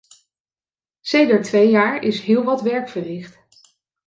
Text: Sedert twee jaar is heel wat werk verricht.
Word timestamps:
Sedert 1.01 1.43
twee 1.43 1.69
jaar 1.69 2.03
is 2.03 2.21
heel 2.21 2.43
wat 2.43 2.61
werk 2.61 2.89
verricht. 2.89 3.41